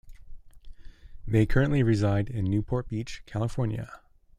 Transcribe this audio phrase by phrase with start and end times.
[1.27, 3.99] They currently reside in Newport Beach, California.